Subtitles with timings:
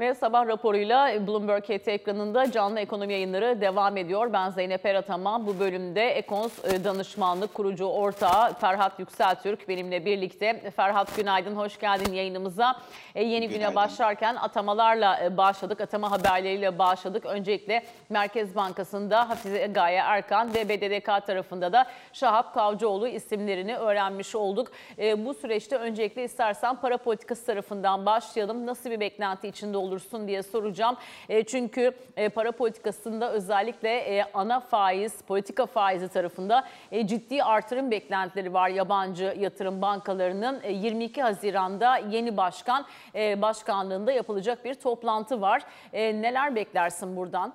[0.00, 4.32] Ve sabah raporuyla Bloomberg HT ekranında canlı ekonomi yayınları devam ediyor.
[4.32, 5.46] Ben Zeynep Erataman.
[5.46, 10.70] Bu bölümde Ekons e, danışmanlık kurucu ortağı Ferhat Yükseltürk benimle birlikte.
[10.70, 12.76] Ferhat günaydın, hoş geldin yayınımıza.
[13.14, 13.76] E, yeni güne Günaydın.
[13.76, 17.26] başlarken atamalarla e, başladık, atama haberleriyle başladık.
[17.26, 24.68] Öncelikle Merkez Bankası'nda Hafize Gaye Erkan ve BDDK tarafında da Şahap Kavcıoğlu isimlerini öğrenmiş olduk.
[24.98, 28.66] E, Bu süreçte öncelikle istersen para politikası tarafından başlayalım.
[28.66, 30.96] Nasıl bir beklenti içinde olursun diye soracağım.
[31.28, 37.90] E, Çünkü e, para politikasında özellikle e, ana faiz, politika faizi tarafında e, ciddi artırım
[37.90, 40.60] beklentileri var yabancı yatırım bankalarının.
[40.62, 45.62] E, 22 Haziran'da yeni başkan e, başkanlığında yapılacak bir toplantı var.
[45.92, 47.54] E, Neler beklersin buradan?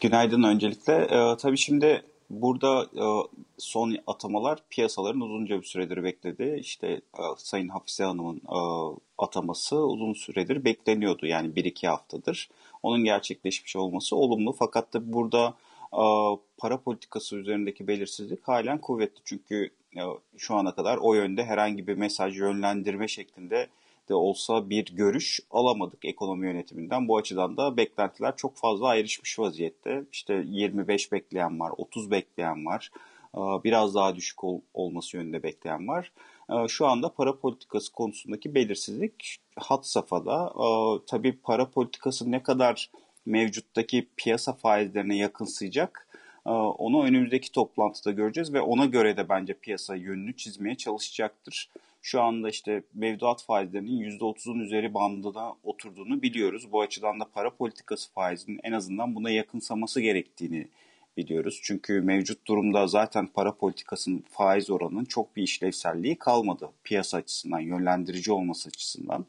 [0.00, 0.92] Günaydın öncelikle.
[0.94, 3.04] Ee, tabii şimdi burada e,
[3.58, 6.56] son atamalar piyasaların uzunca bir süredir bekledi.
[6.60, 8.58] İşte e, Sayın Hafize Hanım'ın e,
[9.18, 11.26] ataması uzun süredir bekleniyordu.
[11.26, 12.48] Yani bir iki haftadır.
[12.82, 14.52] Onun gerçekleşmiş olması olumlu.
[14.52, 15.54] Fakat tabii burada
[15.92, 16.04] e,
[16.58, 19.20] para politikası üzerindeki belirsizlik halen kuvvetli.
[19.24, 20.02] Çünkü e,
[20.36, 23.68] şu ana kadar o yönde herhangi bir mesaj yönlendirme şeklinde
[24.08, 27.08] de olsa bir görüş alamadık ekonomi yönetiminden.
[27.08, 30.04] Bu açıdan da beklentiler çok fazla ayrışmış vaziyette.
[30.12, 32.90] İşte 25 bekleyen var, 30 bekleyen var,
[33.34, 36.12] e, biraz daha düşük ol- olması yönünde bekleyen var.
[36.52, 40.52] E, Şu anda para politikası konusundaki belirsizlik hat safhada.
[40.56, 40.66] E,
[41.06, 42.90] Tabii para politikası ne kadar
[43.26, 46.08] mevcuttaki piyasa faizlerine yakınsayacak
[46.46, 51.68] e, onu önümüzdeki toplantıda göreceğiz ve ona göre de bence piyasa yönünü çizmeye çalışacaktır.
[52.02, 56.72] Şu anda işte mevduat faizlerinin %30'un üzeri bandına oturduğunu biliyoruz.
[56.72, 60.68] Bu açıdan da para politikası faizinin en azından buna yakınsaması gerektiğini
[61.18, 61.60] biliyoruz.
[61.62, 68.32] Çünkü mevcut durumda zaten para politikasının faiz oranının çok bir işlevselliği kalmadı piyasa açısından, yönlendirici
[68.32, 69.26] olması açısından.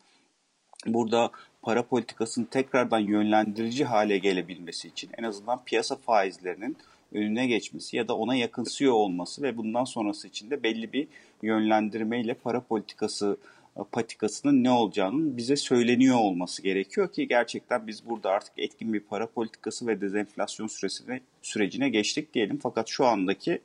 [0.86, 1.32] Burada
[1.62, 6.78] para politikasının tekrardan yönlendirici hale gelebilmesi için en azından piyasa faizlerinin
[7.12, 11.08] önüne geçmesi ya da ona yakınsıyor olması ve bundan sonrası için de belli bir
[11.42, 13.38] yönlendirmeyle para politikası
[13.84, 19.28] patikasının ne olacağının bize söyleniyor olması gerekiyor ki gerçekten biz burada artık etkin bir para
[19.28, 22.60] politikası ve dezenflasyon süresine, sürecine geçtik diyelim.
[22.64, 23.62] Fakat şu andaki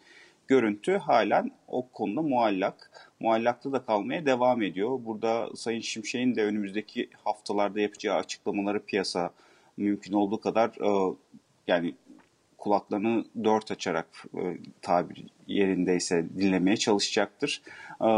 [0.48, 2.90] görüntü halen o konuda muallak.
[3.20, 5.00] Muallakta da kalmaya devam ediyor.
[5.04, 9.30] Burada Sayın Şimşek'in de önümüzdeki haftalarda yapacağı açıklamaları piyasa
[9.76, 11.16] mümkün olduğu kadar e,
[11.66, 11.94] yani
[12.58, 17.62] kulaklarını dört açarak e, tabir yerindeyse dinlemeye çalışacaktır.
[18.00, 18.08] E,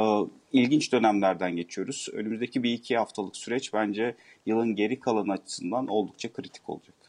[0.52, 2.08] ilginç dönemlerden geçiyoruz.
[2.12, 4.14] Önümüzdeki bir iki haftalık süreç bence
[4.46, 7.05] yılın geri kalanı açısından oldukça kritik olacak.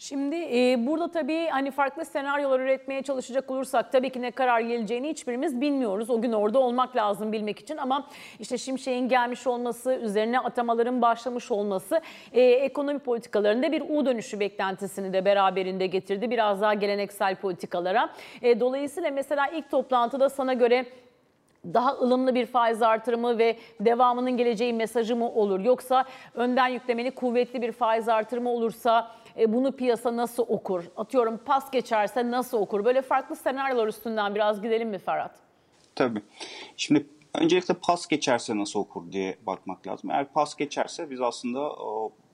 [0.00, 5.08] Şimdi e, burada tabii hani farklı senaryolar üretmeye çalışacak olursak tabii ki ne karar geleceğini
[5.08, 6.10] hiçbirimiz bilmiyoruz.
[6.10, 8.06] O gün orada olmak lazım bilmek için ama
[8.38, 12.00] işte Şimşek'in gelmiş olması, üzerine atamaların başlamış olması
[12.32, 16.30] e, ekonomi politikalarında bir U dönüşü beklentisini de beraberinde getirdi.
[16.30, 18.10] Biraz daha geleneksel politikalara.
[18.42, 20.86] E, dolayısıyla mesela ilk toplantıda sana göre
[21.64, 25.60] daha ılımlı bir faiz artırımı ve devamının geleceği mesajı mı olur?
[25.60, 30.84] Yoksa önden yüklemeli kuvvetli bir faiz artırımı olursa e, bunu piyasa nasıl okur?
[30.96, 32.84] Atıyorum pas geçerse nasıl okur?
[32.84, 35.34] Böyle farklı senaryolar üstünden biraz gidelim mi Ferhat?
[35.94, 36.22] Tabii.
[36.76, 40.10] Şimdi öncelikle pas geçerse nasıl okur diye bakmak lazım.
[40.10, 41.70] Eğer pas geçerse biz aslında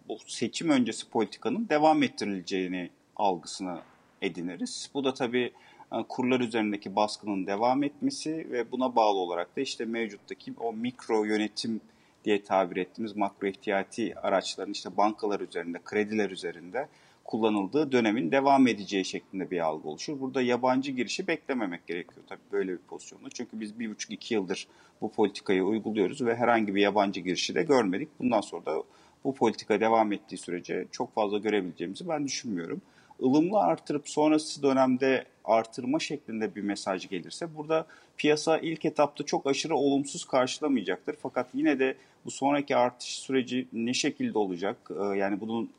[0.09, 3.79] bu seçim öncesi politikanın devam ettirileceğini algısını
[4.23, 4.91] ediniriz.
[4.95, 5.53] Bu da tabii
[5.93, 11.25] e, kurlar üzerindeki baskının devam etmesi ve buna bağlı olarak da işte mevcuttaki o mikro
[11.25, 11.81] yönetim
[12.27, 16.89] diye tabir ettiğimiz makro ihtiyati araçların işte bankalar üzerinde, krediler üzerinde
[17.25, 20.21] kullanıldığı dönemin devam edeceği şeklinde bir algı oluşur.
[20.21, 23.29] Burada yabancı girişi beklememek gerekiyor tabii böyle bir pozisyonda.
[23.35, 24.69] Çünkü biz bir buçuk iki yıldır
[25.01, 28.09] bu politikayı uyguluyoruz ve herhangi bir yabancı girişi de görmedik.
[28.21, 28.83] Bundan sonra da
[29.25, 32.83] bu politika devam ettiği sürece çok fazla görebileceğimizi ben düşünmüyorum.
[33.23, 39.77] ılımlı artırıp sonrası dönemde artırma şeklinde bir mesaj gelirse burada piyasa ilk etapta çok aşırı
[39.77, 41.17] olumsuz karşılamayacaktır.
[41.23, 44.91] Fakat yine de bu sonraki artış süreci ne şekilde olacak?
[44.91, 45.71] Ee, Yani bunun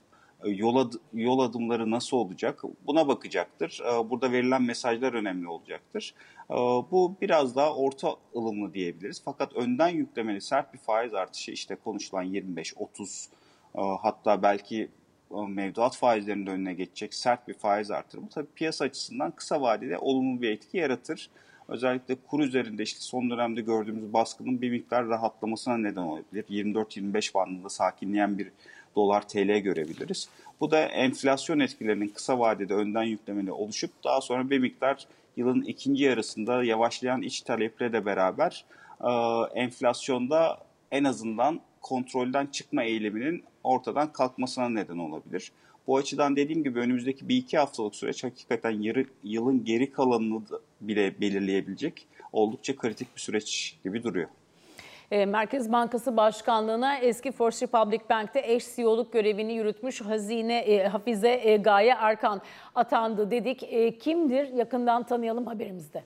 [0.45, 2.61] yol, ad- yol adımları nasıl olacak?
[2.87, 3.81] Buna bakacaktır.
[3.85, 6.13] Ee, Burada verilen mesajlar önemli olacaktır.
[6.51, 6.53] Ee,
[6.91, 9.21] Bu biraz daha orta ılımlı diyebiliriz.
[9.25, 13.27] Fakat önden yüklemeli sert bir faiz artışı işte konuşulan 25-30
[13.75, 14.89] e, hatta belki
[15.31, 19.97] e, mevduat faizlerinin de önüne geçecek sert bir faiz artırımı tabii piyasa açısından kısa vadede
[19.97, 21.29] olumlu bir etki yaratır.
[21.67, 26.45] Özellikle kur üzerinde işte son dönemde gördüğümüz baskının bir miktar rahatlamasına neden olabilir.
[26.49, 28.51] 24-25 bandında sakinleyen bir
[28.95, 30.29] dolar TL görebiliriz.
[30.59, 36.03] Bu da enflasyon etkilerinin kısa vadede önden yüklemeli oluşup daha sonra bir miktar yılın ikinci
[36.03, 38.65] yarısında yavaşlayan iç taleple de beraber
[39.01, 39.11] e,
[39.59, 40.57] enflasyonda
[40.91, 45.51] en azından kontrolden çıkma eyleminin ortadan kalkmasına neden olabilir.
[45.87, 50.41] Bu açıdan dediğim gibi önümüzdeki bir iki haftalık süreç hakikaten yarı, yılın geri kalanını
[50.81, 54.29] bile belirleyebilecek oldukça kritik bir süreç gibi duruyor.
[55.11, 61.41] E, Merkez Bankası Başkanlığı'na eski First Republic Bank'te eş CEO'luk görevini yürütmüş Hazine e, Hafize
[61.43, 62.41] e, Gaye Erkan
[62.75, 63.63] atandı dedik.
[63.63, 64.53] E, kimdir?
[64.53, 66.03] Yakından tanıyalım haberimizde.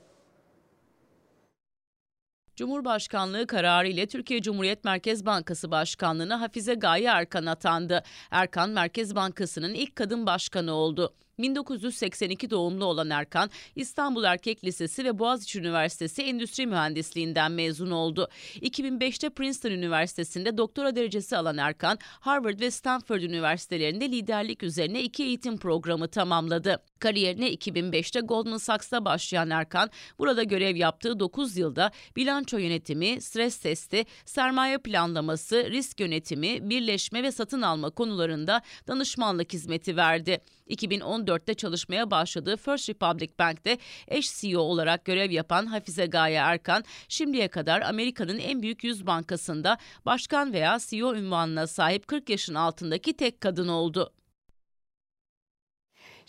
[2.61, 8.03] Cumhurbaşkanlığı kararı ile Türkiye Cumhuriyet Merkez Bankası Başkanlığı'na Hafize Gaye Erkan atandı.
[8.31, 11.13] Erkan Merkez Bankası'nın ilk kadın başkanı oldu.
[11.41, 18.29] 1982 doğumlu olan Erkan, İstanbul Erkek Lisesi ve Boğaziçi Üniversitesi Endüstri Mühendisliğinden mezun oldu.
[18.55, 25.57] 2005'te Princeton Üniversitesi'nde doktora derecesi alan Erkan, Harvard ve Stanford Üniversitelerinde liderlik üzerine iki eğitim
[25.57, 26.83] programı tamamladı.
[26.99, 29.89] Kariyerine 2005'te Goldman Sachs'ta başlayan Erkan,
[30.19, 37.31] burada görev yaptığı 9 yılda bilanço yönetimi, stres testi, sermaye planlaması, risk yönetimi, birleşme ve
[37.31, 40.41] satın alma konularında danışmanlık hizmeti verdi.
[40.71, 43.77] 2014'te çalışmaya başladığı First Republic Bank'te
[44.07, 49.77] eş CEO olarak görev yapan Hafize Gaye Erkan, şimdiye kadar Amerika'nın en büyük 100 bankasında
[50.05, 54.13] başkan veya CEO ünvanına sahip 40 yaşın altındaki tek kadın oldu.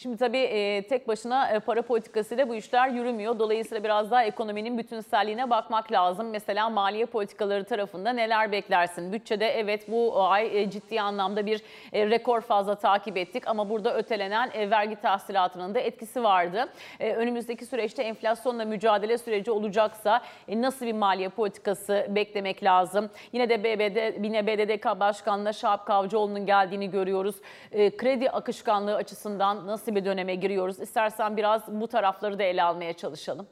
[0.02, 3.38] Şimdi tabii e, tek başına e, para politikasıyla bu işler yürümüyor.
[3.38, 6.30] Dolayısıyla biraz daha ekonominin bütünselliğine bakmak lazım.
[6.30, 9.12] Mesela maliye politikaları tarafında neler beklersin?
[9.12, 11.62] Bütçede evet bu ay e, ciddi anlamda bir
[11.92, 16.68] e, rekor fazla takip ettik ama burada ötelenen vergi tahsilatının da etkisi vardı.
[17.00, 23.10] Önümüzdeki süreçte enflasyonla mücadele süreci olacaksa nasıl bir maliye politikası beklemek lazım?
[23.32, 27.36] Yine de BBD, yine BDDK Başkanı'na Şahap Kavcıoğlu'nun geldiğini görüyoruz.
[27.72, 30.80] E, kredi akışkanlığı açısından nasıl nasıl bir döneme giriyoruz?
[30.80, 33.46] İstersen biraz bu tarafları da ele almaya çalışalım.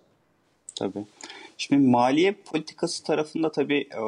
[0.78, 1.04] Tabii.
[1.58, 4.02] Şimdi maliye politikası tarafında tabii e,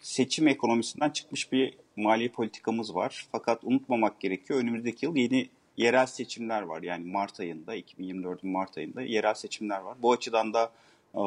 [0.00, 3.26] seçim ekonomisinden çıkmış bir maliye politikamız var.
[3.32, 6.82] Fakat unutmamak gerekiyor önümüzdeki yıl yeni yerel seçimler var.
[6.82, 9.96] Yani Mart ayında, 2024'ün Mart ayında yerel seçimler var.
[10.02, 10.70] Bu açıdan da
[11.14, 11.22] e,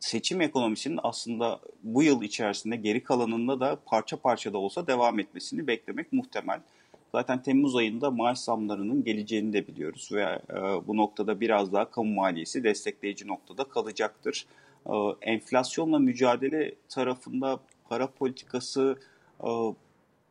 [0.00, 5.66] seçim ekonomisinin aslında bu yıl içerisinde geri kalanında da parça parça da olsa devam etmesini
[5.66, 6.60] beklemek muhtemel.
[7.12, 10.56] Zaten Temmuz ayında maaş zamlarının geleceğini de biliyoruz ve e,
[10.86, 14.46] bu noktada biraz daha kamu maliyesi destekleyici noktada kalacaktır.
[14.86, 18.98] E, enflasyonla mücadele tarafında para politikası
[19.44, 19.48] e,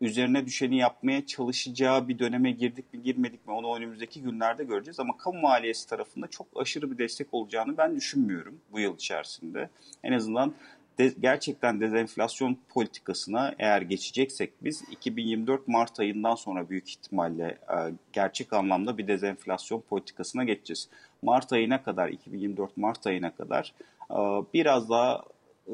[0.02, 5.00] üzerine düşeni yapmaya çalışacağı bir döneme girdik mi girmedik mi onu önümüzdeki günlerde göreceğiz.
[5.00, 9.70] Ama kamu maliyesi tarafında çok aşırı bir destek olacağını ben düşünmüyorum bu yıl içerisinde.
[10.04, 10.54] En azından
[11.00, 17.78] de, gerçekten dezenflasyon politikasına eğer geçeceksek biz 2024 Mart ayından sonra büyük ihtimalle e,
[18.14, 20.90] gerçek anlamda bir dezenflasyon politikasına geçeceğiz.
[21.22, 23.74] Mart ayına kadar 2024 Mart ayına kadar
[24.12, 24.18] e,
[24.54, 25.24] biraz daha
[25.68, 25.74] e,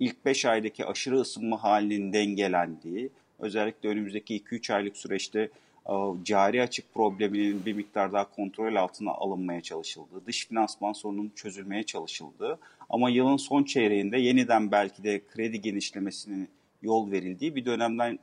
[0.00, 5.50] ilk 5 aydaki aşırı ısınma halinin dengelendiği özellikle önümüzdeki 2-3 aylık süreçte
[5.88, 5.94] e,
[6.24, 12.58] cari açık probleminin bir miktar daha kontrol altına alınmaya çalışıldığı, dış finansman sorununun çözülmeye çalışıldığı
[12.90, 16.48] ama yılın son çeyreğinde yeniden belki de kredi genişlemesinin
[16.82, 18.18] yol verildiği bir dönemden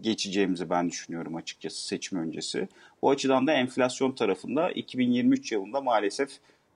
[0.00, 2.68] geçeceğimizi ben düşünüyorum açıkçası seçim öncesi.
[3.02, 6.30] Bu açıdan da enflasyon tarafında 2023 yılında maalesef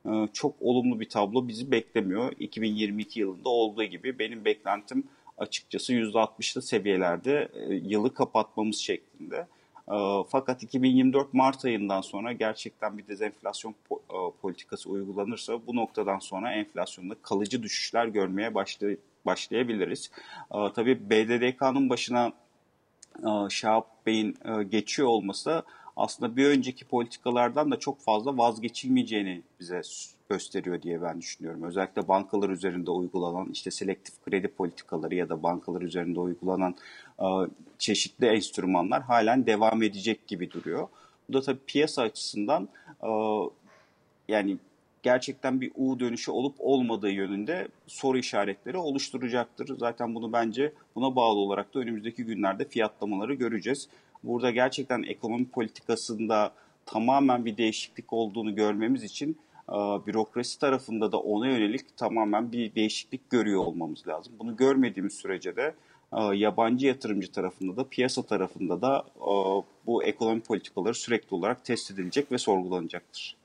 [0.07, 2.33] e, çok olumlu bir tablo bizi beklemiyor.
[2.39, 5.05] 2022 yılında olduğu gibi benim beklentim
[5.39, 9.47] açıkçası %60'lı seviyelerde e, yılı kapatmamız şeklinde.
[9.93, 9.95] Ee,
[10.29, 13.97] fakat 2024 Mart ayından sonra gerçekten bir dezenflasyon e,
[14.43, 20.11] politikası uygulanırsa bu noktadan sonra enflasyonda kalıcı düşüşler görmeye başlay başlayabiliriz.
[20.55, 22.33] Ee, tabii BDDK'nın başına
[23.19, 25.63] e, Şahap Bey'in e, geçiyor olması
[25.97, 29.81] aslında bir önceki politikalardan da çok fazla vazgeçilmeyeceğini bize
[30.31, 31.63] gösteriyor diye ben düşünüyorum.
[31.63, 36.75] Özellikle bankalar üzerinde uygulanan işte selektif kredi politikaları ya da bankalar üzerinde uygulanan
[37.79, 40.89] çeşitli enstrümanlar halen devam edecek gibi duruyor.
[41.29, 42.69] Bu da tabii piyasa açısından
[44.29, 44.57] yani
[45.03, 49.79] gerçekten bir U dönüşü olup olmadığı yönünde soru işaretleri oluşturacaktır.
[49.79, 53.89] Zaten bunu bence buna bağlı olarak da önümüzdeki günlerde fiyatlamaları göreceğiz.
[54.27, 56.53] Burada gerçekten ekonomi politikasında
[56.87, 59.73] tamamen bir değişiklik olduğunu görmemiz için e,
[60.07, 64.33] bürokrasi tarafında da ona yönelik tamamen bir değişiklik görüyor olmamız lazım.
[64.39, 65.75] Bunu görmediğimiz sürece de
[66.13, 69.33] e, yabancı yatırımcı tarafında da piyasa tarafında da e,
[69.87, 73.37] bu ekonomi politikaları sürekli olarak test edilecek ve sorgulanacaktır.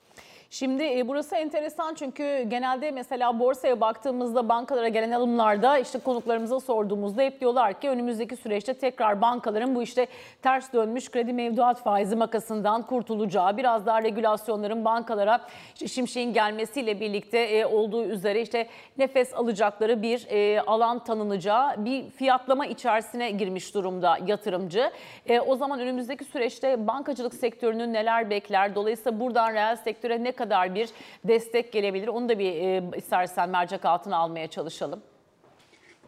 [0.54, 7.22] Şimdi e, burası enteresan çünkü genelde mesela borsaya baktığımızda bankalara gelen alımlarda işte konuklarımıza sorduğumuzda
[7.22, 10.08] hep diyorlar ki önümüzdeki süreçte tekrar bankaların bu işte
[10.42, 15.42] ters dönmüş kredi mevduat faizi makasından kurtulacağı, biraz daha regülasyonların bankalara
[15.74, 18.68] işte şimşeğin gelmesiyle birlikte e, olduğu üzere işte
[18.98, 24.92] nefes alacakları bir e, alan tanınacağı bir fiyatlama içerisine girmiş durumda yatırımcı.
[25.28, 28.76] E, o zaman önümüzdeki süreçte bankacılık sektörünün neler bekler?
[28.76, 30.90] Dolayısıyla buradan reel sektöre ne bir
[31.24, 32.08] destek gelebilir?
[32.08, 35.02] Onu da bir e, istersen mercek altına almaya çalışalım.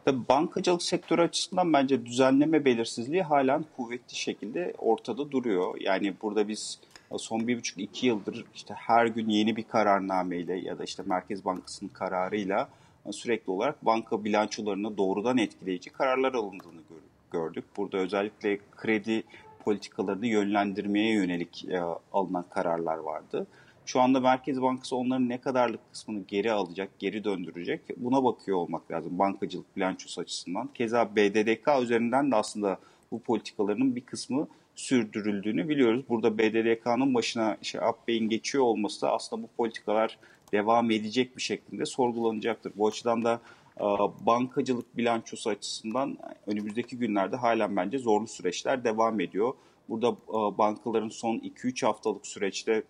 [0.06, 5.76] Tabii bankacılık sektörü açısından bence düzenleme belirsizliği halen kuvvetli şekilde ortada duruyor.
[5.80, 6.80] Yani burada biz
[7.18, 11.46] son bir buçuk iki yıldır işte her gün yeni bir kararnameyle ya da işte Merkez
[11.46, 12.70] Bankası'nın kararıyla
[13.12, 17.66] sürekli olarak banka bilançolarını doğrudan etkileyici kararlar alındığını gör- gördük.
[17.78, 19.24] Burada özellikle kredi
[19.66, 21.82] politikalarını yönlendirmeye yönelik e,
[22.14, 23.48] alınan kararlar vardı.
[23.86, 28.92] Şu anda Merkez Bankası onların ne kadarlık kısmını geri alacak, geri döndürecek buna bakıyor olmak
[28.92, 30.70] lazım bankacılık bilançosu açısından.
[30.74, 32.80] Keza BDDK üzerinden de aslında
[33.12, 36.06] bu politikalarının bir kısmı sürdürüldüğünü biliyoruz.
[36.10, 40.18] Burada BDDK'nın başına işte Bey'in geçiyor olması da aslında bu politikalar
[40.52, 42.74] devam edecek bir şekilde sorgulanacaktır.
[42.76, 43.42] Bu açıdan da
[43.78, 43.84] e,
[44.26, 49.54] bankacılık bilançosu açısından önümüzdeki günlerde halen bence zorlu süreçler devam ediyor.
[49.90, 52.84] Burada e, bankaların son 2-3 haftalık süreçte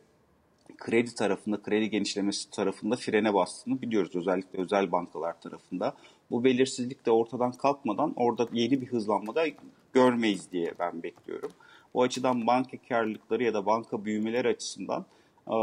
[0.78, 4.16] kredi tarafında, kredi genişlemesi tarafında frene bastığını biliyoruz.
[4.16, 5.94] Özellikle özel bankalar tarafında.
[6.32, 9.46] Bu belirsizlik de ortadan kalkmadan orada yeni bir hızlanma da
[9.94, 11.52] görmeyiz diye ben bekliyorum.
[11.94, 15.06] O açıdan banka karlılıkları ya da banka büyümeleri açısından
[15.48, 15.56] e,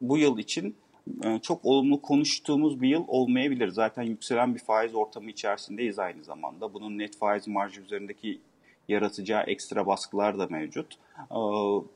[0.00, 0.76] bu yıl için
[1.24, 3.68] e, çok olumlu konuştuğumuz bir yıl olmayabilir.
[3.68, 6.74] Zaten yükselen bir faiz ortamı içerisindeyiz aynı zamanda.
[6.74, 8.40] Bunun net faiz marjı üzerindeki
[8.88, 10.94] yaratacağı ekstra baskılar da mevcut.
[11.18, 11.34] Ee,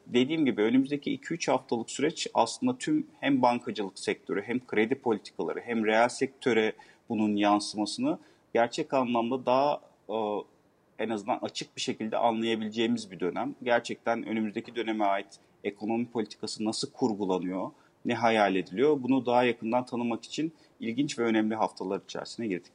[0.07, 5.87] Dediğim gibi önümüzdeki 2-3 haftalık süreç aslında tüm hem bankacılık sektörü hem kredi politikaları hem
[5.87, 6.73] reel sektöre
[7.09, 8.19] bunun yansımasını
[8.55, 10.16] gerçek anlamda daha e,
[10.99, 13.55] en azından açık bir şekilde anlayabileceğimiz bir dönem.
[13.62, 17.71] Gerçekten önümüzdeki döneme ait ekonomi politikası nasıl kurgulanıyor,
[18.05, 22.73] ne hayal ediliyor bunu daha yakından tanımak için ilginç ve önemli haftalar içerisine girdik.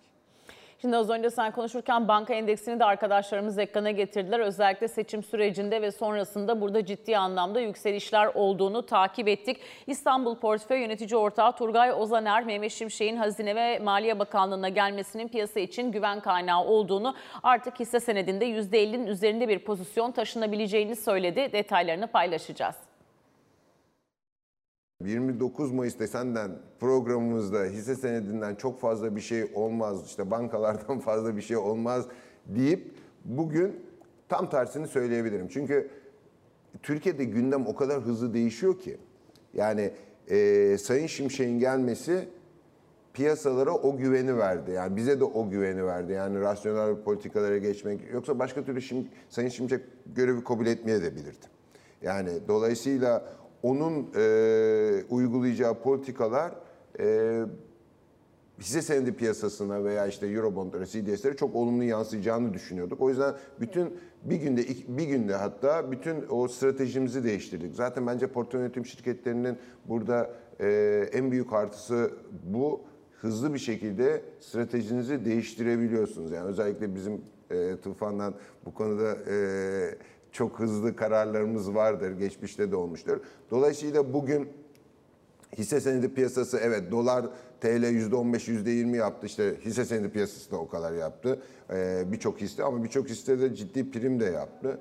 [0.81, 4.39] Şimdi az önce sen konuşurken banka endeksini de arkadaşlarımız ekrana getirdiler.
[4.39, 9.57] Özellikle seçim sürecinde ve sonrasında burada ciddi anlamda yükselişler olduğunu takip ettik.
[9.87, 15.91] İstanbul Portföy Yönetici Ortağı Turgay Ozaner, Mehmet Şimşek'in Hazine ve Maliye Bakanlığı'na gelmesinin piyasa için
[15.91, 21.49] güven kaynağı olduğunu, artık hisse senedinde %50'nin üzerinde bir pozisyon taşınabileceğini söyledi.
[21.53, 22.90] Detaylarını paylaşacağız.
[25.05, 31.41] 29 Mayıs'ta senden programımızda hisse senedinden çok fazla bir şey olmaz, işte bankalardan fazla bir
[31.41, 32.05] şey olmaz
[32.45, 32.93] deyip
[33.25, 33.75] bugün
[34.29, 35.47] tam tersini söyleyebilirim.
[35.47, 35.89] Çünkü
[36.83, 38.97] Türkiye'de gündem o kadar hızlı değişiyor ki.
[39.53, 39.91] Yani
[40.29, 42.29] e, Sayın Şimşek'in gelmesi
[43.13, 44.71] piyasalara o güveni verdi.
[44.71, 46.11] Yani bize de o güveni verdi.
[46.11, 48.13] Yani rasyonel politikalara geçmek.
[48.13, 49.81] Yoksa başka türlü şimdi Sayın Şimşek
[50.15, 51.45] görevi kabul etmeye de bilirdi.
[52.01, 53.25] Yani dolayısıyla
[53.63, 56.51] onun e, uygulayacağı politikalar
[56.99, 57.41] e,
[58.59, 63.01] hisse senedi piyasasına veya işte Eurobondlara, CDS'lere çok olumlu yansıyacağını düşünüyorduk.
[63.01, 67.75] O yüzden bütün bir günde bir günde hatta bütün o stratejimizi değiştirdik.
[67.75, 72.11] Zaten bence portföy yönetim şirketlerinin burada e, en büyük artısı
[72.43, 72.81] bu.
[73.21, 76.31] Hızlı bir şekilde stratejinizi değiştirebiliyorsunuz.
[76.31, 78.33] Yani özellikle bizim e, Tufan'dan
[78.65, 79.35] bu konuda e,
[80.31, 82.11] çok hızlı kararlarımız vardır.
[82.11, 83.19] Geçmişte de olmuştur.
[83.51, 84.49] Dolayısıyla bugün
[85.57, 87.25] hisse senedi piyasası evet dolar
[87.61, 89.27] TL %15 %20 yaptı.
[89.27, 91.41] İşte hisse senedi piyasası da o kadar yaptı.
[91.73, 94.79] Ee, birçok hisse ama birçok hisse de ciddi prim de yaptı.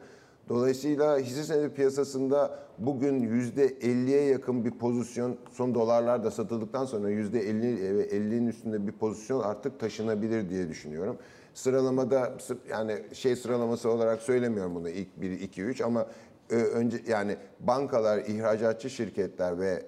[0.48, 7.96] Dolayısıyla hisse senedi piyasasında bugün %50'ye yakın bir pozisyon son dolarlar da satıldıktan sonra %50
[7.98, 11.16] ve 50'nin üstünde bir pozisyon artık taşınabilir diye düşünüyorum.
[11.54, 12.32] Sıralamada
[12.70, 16.06] yani şey sıralaması olarak söylemiyorum bunu ilk 1 2 3 ama
[16.50, 19.82] önce yani bankalar, ihracatçı şirketler ve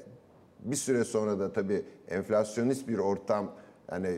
[0.60, 3.54] bir süre sonra da tabii enflasyonist bir ortam
[3.92, 4.08] yani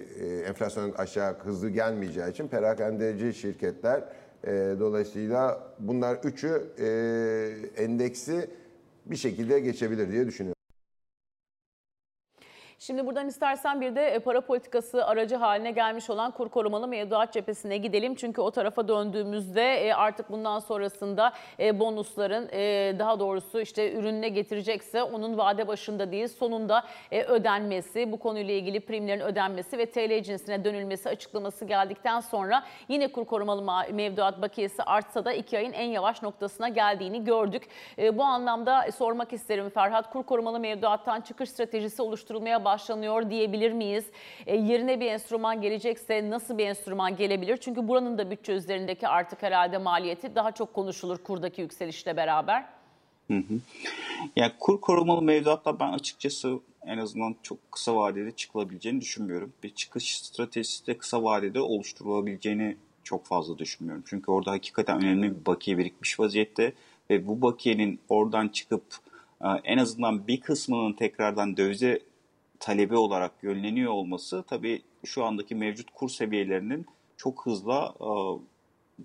[0.46, 4.04] enflasyon aşağı hızlı gelmeyeceği için perakendeci şirketler
[4.44, 8.50] e, dolayısıyla bunlar üçü e, endeksi
[9.06, 10.53] bir şekilde geçebilir diye düşünüyorum.
[12.86, 17.32] Şimdi buradan istersen bir de e, para politikası aracı haline gelmiş olan kur korumalı mevduat
[17.32, 18.14] cephesine gidelim.
[18.14, 22.48] Çünkü o tarafa döndüğümüzde e, artık bundan sonrasında e, bonusların
[22.98, 29.20] daha doğrusu işte ürününe getirecekse onun vade başında değil sonunda ödenmesi, bu konuyla ilgili primlerin
[29.20, 35.32] ödenmesi ve TL cinsine dönülmesi açıklaması geldikten sonra yine kur korumalı mevduat bakiyesi artsa da
[35.32, 37.68] iki ayın en yavaş noktasına geldiğini gördük.
[38.12, 44.04] Bu anlamda sormak isterim Ferhat, kur korumalı mevduattan çıkış stratejisi oluşturulmaya başlanıyor diyebilir miyiz?
[44.46, 47.56] E, yerine bir enstrüman gelecekse nasıl bir enstrüman gelebilir?
[47.56, 52.64] Çünkü buranın da bütçe üzerindeki artık herhalde maliyeti daha çok konuşulur kurdaki yükselişle beraber.
[53.28, 53.54] Hı hı.
[54.36, 59.52] Yani kur korumalı mevduatla ben açıkçası en azından çok kısa vadede çıkılabileceğini düşünmüyorum.
[59.62, 64.04] Bir çıkış stratejisi de kısa vadede oluşturulabileceğini çok fazla düşünmüyorum.
[64.06, 66.72] Çünkü orada hakikaten önemli bir bakiye birikmiş vaziyette
[67.10, 68.84] ve bu bakiyenin oradan çıkıp
[69.40, 72.00] e, en azından bir kısmının tekrardan dövize
[72.60, 78.08] talebi olarak yönleniyor olması tabii şu andaki mevcut kur seviyelerinin çok hızlı e,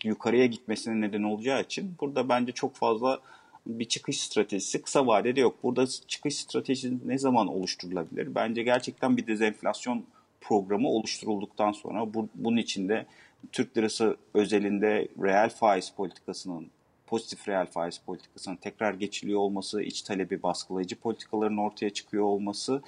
[0.08, 3.20] yukarıya gitmesine neden olacağı için burada bence çok fazla
[3.66, 5.64] bir çıkış stratejisi kısa vadede yok.
[5.64, 8.36] Burada çıkış stratejisi ne zaman oluşturulabilir?
[8.36, 10.06] Bence gerçekten bir dezenflasyon
[10.42, 13.06] programı oluşturulduktan sonra bu, bunun içinde
[13.52, 16.68] Türk lirası özelinde reel faiz politikasının
[17.08, 22.82] pozitif reel faiz politikasının tekrar geçiliyor olması, iç talebi baskılayıcı politikaların ortaya çıkıyor olması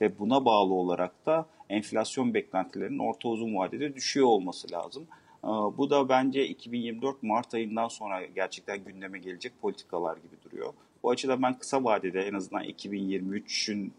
[0.00, 5.06] ve buna bağlı olarak da enflasyon beklentilerinin orta uzun vadede düşüyor olması lazım.
[5.44, 10.72] Ee, bu da bence 2024 Mart ayından sonra gerçekten gündeme gelecek politikalar gibi duruyor.
[11.02, 13.92] Bu açıdan ben kısa vadede en azından 2023'ün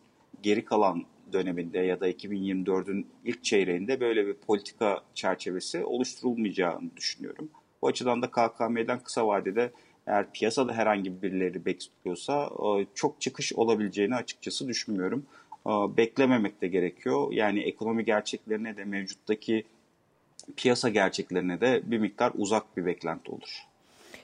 [0.44, 7.50] geri kalan döneminde ya da 2024'ün ilk çeyreğinde böyle bir politika çerçevesi oluşturulmayacağını düşünüyorum.
[7.82, 9.72] Bu açıdan da KKM'den kısa vadede
[10.08, 15.25] eğer piyasada herhangi birileri bekliyorsa e, çok çıkış olabileceğini açıkçası düşünmüyorum.
[15.68, 17.32] E, beklememek de gerekiyor.
[17.32, 19.64] Yani ekonomi gerçeklerine de mevcuttaki
[20.56, 23.68] piyasa gerçeklerine de bir miktar uzak bir beklenti olur.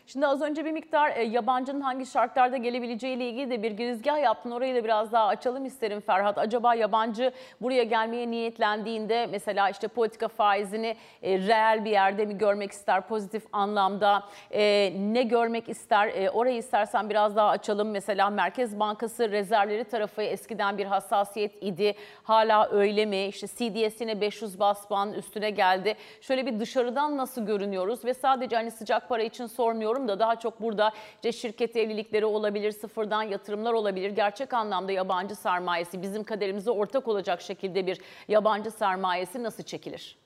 [0.08, 4.22] Şimdi az önce bir miktar e, yabancının hangi şartlarda gelebileceği ile ilgili de bir girizgah
[4.22, 4.52] yaptın.
[4.52, 6.38] Orayı da biraz daha açalım isterim Ferhat.
[6.38, 7.32] Acaba yabancı
[7.62, 13.44] buraya gelmeye niyetlendiğinde mesela işte politika faizini e, reel bir yerde mi görmek ister pozitif
[13.52, 14.24] anlamda?
[14.52, 16.30] E, ne görmek ister?
[16.34, 17.92] Orayı istersen biraz daha açalım.
[17.92, 21.96] Mesela Merkez Bankası rezervleri tarafı eskiden bir hassasiyet idi.
[22.24, 23.26] Hala öyle mi?
[23.26, 25.96] İşte CDS yine 500 bas üstüne geldi.
[26.22, 28.06] Şöyle bir dışarıdan nasıl görünüyoruz?
[28.06, 32.26] Ve sadece hani sıcak para için sormuyorum düşünüyorum da daha çok burada işte şirket evlilikleri
[32.26, 34.10] olabilir, sıfırdan yatırımlar olabilir.
[34.10, 40.18] Gerçek anlamda yabancı sermayesi bizim kaderimize ortak olacak şekilde bir yabancı sermayesi nasıl çekilir?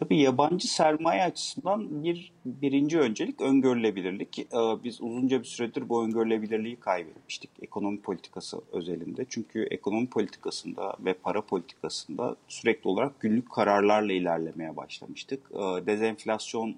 [0.00, 4.38] Tabii yabancı sermaye açısından bir birinci öncelik öngörülebilirlik.
[4.38, 4.44] Ee,
[4.84, 9.26] biz uzunca bir süredir bu öngörülebilirliği kaybetmiştik ekonomi politikası özelinde.
[9.28, 15.50] Çünkü ekonomi politikasında ve para politikasında sürekli olarak günlük kararlarla ilerlemeye başlamıştık.
[15.52, 16.76] Ee, dezenflasyon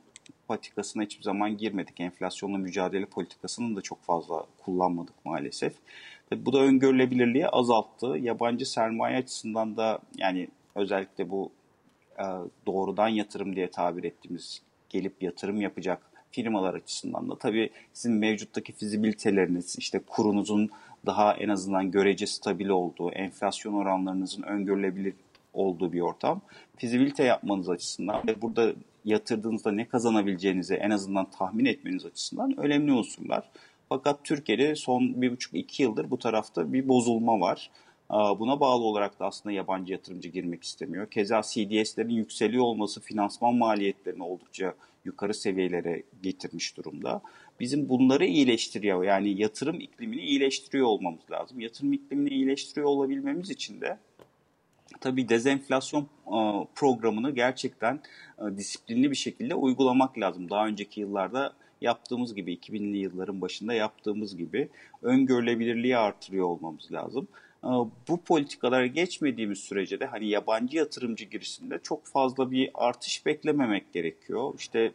[0.49, 2.01] patikasına hiçbir zaman girmedik.
[2.01, 5.73] Enflasyonla mücadele politikasını da çok fazla kullanmadık maalesef.
[6.31, 8.07] Tabii bu da öngörülebilirliği azalttı.
[8.07, 11.51] Yabancı sermaye açısından da yani özellikle bu
[12.19, 12.25] e,
[12.67, 19.77] doğrudan yatırım diye tabir ettiğimiz gelip yatırım yapacak firmalar açısından da tabii sizin mevcuttaki fizibiliteleriniz,
[19.79, 20.71] işte kurunuzun
[21.07, 25.15] daha en azından görece stabil olduğu, enflasyon oranlarınızın öngörülebilir
[25.53, 26.41] olduğu bir ortam.
[26.77, 28.73] Fizibilite yapmanız açısından ve burada
[29.05, 33.51] yatırdığınızda ne kazanabileceğinizi en azından tahmin etmeniz açısından önemli unsurlar.
[33.89, 37.71] Fakat Türkiye'de son bir buçuk iki yıldır bu tarafta bir bozulma var.
[38.11, 41.11] Buna bağlı olarak da aslında yabancı yatırımcı girmek istemiyor.
[41.11, 47.23] Keza CDS'lerin yükseliyor olması finansman maliyetlerini oldukça yukarı seviyelere getirmiş durumda.
[47.61, 51.61] Bizim bunları iyileştiriyor yani yatırım iklimini iyileştiriyor olmamız lazım.
[51.61, 53.99] Yatırım iklimini iyileştiriyor olabilmemiz için de
[55.01, 58.01] tabii dezenflasyon e, programını gerçekten
[58.39, 60.51] e, disiplinli bir şekilde uygulamak lazım.
[60.51, 64.69] Daha önceki yıllarda yaptığımız gibi 2000'li yılların başında yaptığımız gibi
[65.03, 67.29] öngörülebilirliği artırıyor olmamız lazım.
[67.65, 67.69] E,
[68.09, 74.55] bu politikalara geçmediğimiz sürece de hani yabancı yatırımcı girişinde çok fazla bir artış beklememek gerekiyor.
[74.59, 74.93] İşte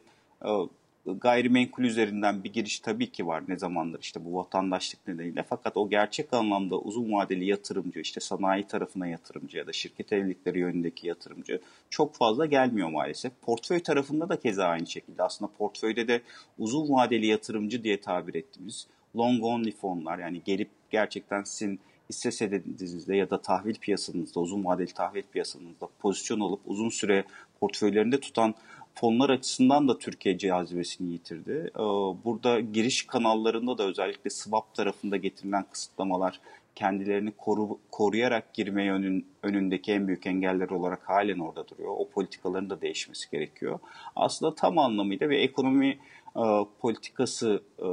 [1.14, 5.46] gayrimenkul üzerinden bir giriş tabii ki var ne zamandır işte bu vatandaşlık nedeniyle.
[5.50, 10.60] Fakat o gerçek anlamda uzun vadeli yatırımcı işte sanayi tarafına yatırımcı ya da şirket evlilikleri
[10.60, 13.32] yönündeki yatırımcı çok fazla gelmiyor maalesef.
[13.42, 16.22] Portföy tarafında da keza aynı şekilde aslında portföyde de
[16.58, 23.16] uzun vadeli yatırımcı diye tabir ettiğimiz long only fonlar yani gelip gerçekten sizin hisse senetinizde
[23.16, 27.26] ya da tahvil piyasanızda, uzun vadeli tahvil piyasanızda pozisyon alıp uzun süre
[27.60, 28.56] portföylerinde tutan
[29.00, 31.72] fonlar açısından da Türkiye cazibesini yitirdi.
[31.76, 31.80] Ee,
[32.26, 36.40] burada giriş kanallarında da özellikle swap tarafında getirilen kısıtlamalar
[36.76, 41.94] kendilerini koru, koruyarak girme yönün, önündeki en büyük engeller olarak halen orada duruyor.
[41.98, 43.80] O politikaların da değişmesi gerekiyor.
[44.16, 45.98] Aslında tam anlamıyla bir ekonomi
[46.36, 46.44] e,
[46.80, 47.86] politikası e,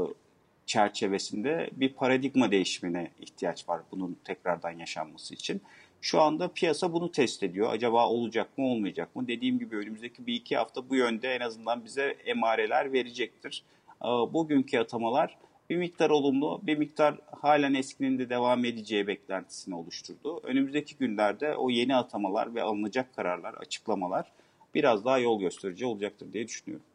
[0.66, 5.60] çerçevesinde bir paradigma değişimine ihtiyaç var bunun tekrardan yaşanması için.
[6.04, 7.72] Şu anda piyasa bunu test ediyor.
[7.72, 9.28] Acaba olacak mı olmayacak mı?
[9.28, 13.62] Dediğim gibi önümüzdeki bir iki hafta bu yönde en azından bize emareler verecektir.
[14.02, 15.36] Ee, bugünkü atamalar
[15.70, 20.40] bir miktar olumlu, bir miktar halen eskinin de devam edeceği beklentisini oluşturdu.
[20.42, 24.32] Önümüzdeki günlerde o yeni atamalar ve alınacak kararlar, açıklamalar
[24.74, 26.86] biraz daha yol gösterici olacaktır diye düşünüyorum.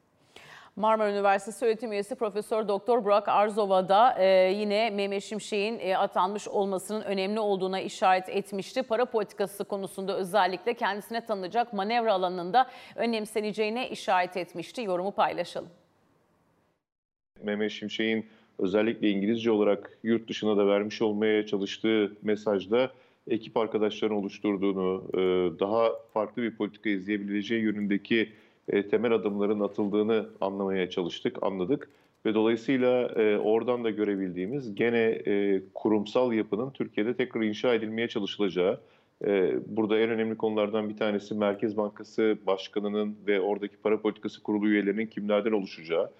[0.80, 6.48] Marmara Üniversitesi öğretim üyesi Profesör Doktor Burak Arzova da e, yine Mehmet Şimşek'in e, atanmış
[6.48, 8.84] olmasının önemli olduğuna işaret etmişti.
[8.84, 14.82] Para politikası konusunda özellikle kendisine tanınacak manevra alanında önemseneceğine işaret etmişti.
[14.82, 15.70] Yorumu paylaşalım.
[17.44, 18.26] Mehmet Şimşek'in
[18.60, 22.92] özellikle İngilizce olarak yurt dışına da vermiş olmaya çalıştığı mesajda
[23.28, 25.20] ekip arkadaşlarının oluşturduğunu, e,
[25.60, 28.30] daha farklı bir politika izleyebileceği yönündeki
[28.70, 31.90] e, temel adımların atıldığını anlamaya çalıştık, anladık.
[32.26, 35.22] Ve dolayısıyla e, oradan da görebildiğimiz gene
[35.74, 38.82] kurumsal yapının Türkiye'de tekrar inşa edilmeye çalışılacağı,
[39.68, 45.08] burada en önemli konulardan bir tanesi Merkez Bankası Başkanı'nın ve oradaki para politikası kurulu üyelerinin
[45.08, 46.12] kimlerden oluşacağı,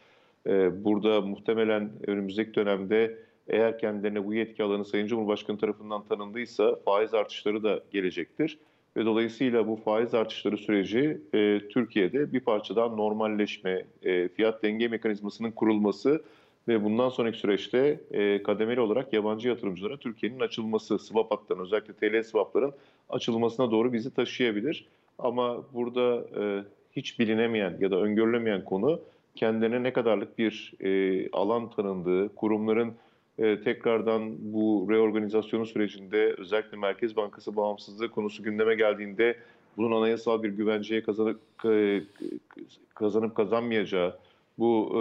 [0.72, 7.64] burada muhtemelen önümüzdeki dönemde eğer kendilerine bu yetki alanı Sayın Cumhurbaşkanı tarafından tanındıysa faiz artışları
[7.64, 8.60] da gelecektir.
[8.98, 14.88] Ve dolayısıyla bu faiz artışları süreci e, Türkiye'de bir parça daha normalleşme, e, fiyat denge
[14.88, 16.24] mekanizmasının kurulması
[16.68, 22.24] ve bundan sonraki süreçte e, kademeli olarak yabancı yatırımcılara Türkiye'nin açılması, swap hatlarının özellikle TL
[22.24, 22.74] swapların
[23.10, 24.86] açılmasına doğru bizi taşıyabilir.
[25.20, 29.00] Ama burada e, hiç bilinemeyen ya da öngörülemeyen konu
[29.36, 32.94] kendilerine ne kadarlık bir e, alan tanındığı, kurumların
[33.40, 39.38] e, tekrardan bu reorganizasyonu sürecinde özellikle Merkez Bankası bağımsızlığı konusu gündeme geldiğinde
[39.78, 41.40] bunun anayasal bir güvenceye kazanıp,
[42.96, 44.20] kazanıp kazanmayacağı,
[44.60, 44.92] bu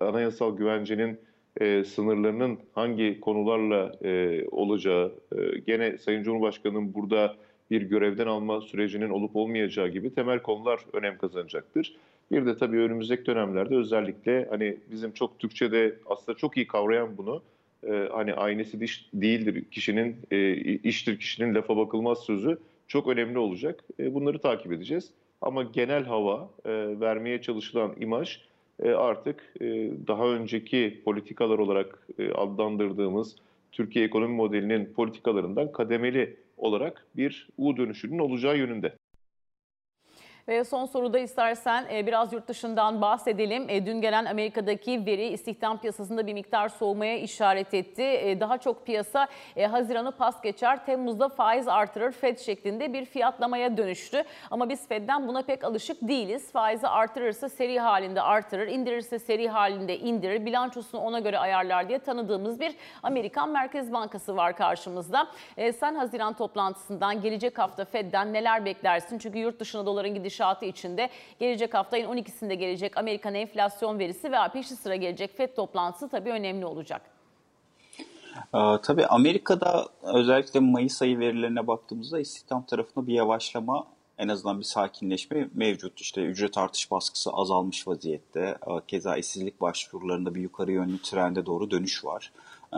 [0.00, 1.18] e, anayasal güvencenin
[1.60, 7.36] e, sınırlarının hangi konularla e, olacağı, e, gene Sayın Cumhurbaşkanı'nın burada
[7.70, 11.96] bir görevden alma sürecinin olup olmayacağı gibi temel konular önem kazanacaktır.
[12.32, 17.42] Bir de tabii önümüzdeki dönemlerde özellikle hani bizim çok Türkçe'de aslında çok iyi kavrayan bunu
[17.86, 23.84] e, hani aynesi diş değildir kişinin e, iştir kişinin lafa bakılmaz sözü çok önemli olacak.
[24.00, 25.10] E, bunları takip edeceğiz.
[25.40, 26.70] Ama genel hava e,
[27.00, 28.40] vermeye çalışılan imaj
[28.82, 29.64] e, artık e,
[30.06, 33.36] daha önceki politikalar olarak e, adlandırdığımız
[33.72, 38.92] Türkiye ekonomi modelinin politikalarından kademeli olarak bir U dönüşünün olacağı yönünde.
[40.48, 43.66] Ve son soruda istersen e, biraz yurt dışından bahsedelim.
[43.68, 48.02] E, dün gelen Amerika'daki veri istihdam piyasasında bir miktar soğumaya işaret etti.
[48.02, 49.28] E, daha çok piyasa
[49.70, 54.22] Haziran'ı pas geçer, Temmuz'da faiz artırır Fed şeklinde bir fiyatlamaya dönüştü.
[54.50, 56.52] Ama biz Fed'den buna pek alışık değiliz.
[56.52, 62.60] Faizi artırırsa seri halinde artırır, indirirse seri halinde indirir, bilançosunu ona göre ayarlar diye tanıdığımız
[62.60, 65.26] bir Amerikan Merkez Bankası var karşımızda.
[65.80, 69.18] Sen Haziran toplantısından gelecek hafta Fed'den neler beklersin?
[69.18, 74.32] Çünkü yurt dışına doların gidişi gidişatı içinde gelecek hafta ayın 12'sinde gelecek Amerikan enflasyon verisi
[74.32, 77.02] ve peşi sıra gelecek FED toplantısı tabii önemli olacak.
[78.54, 83.86] Ee, tabii Amerika'da özellikle Mayıs ayı verilerine baktığımızda istihdam tarafında bir yavaşlama
[84.18, 86.00] en azından bir sakinleşme mevcut.
[86.00, 88.58] İşte ücret artış baskısı azalmış vaziyette.
[88.66, 92.32] Ee, keza işsizlik başvurularında bir yukarı yönlü trende doğru dönüş var.